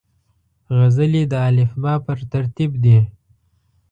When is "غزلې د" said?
0.77-1.33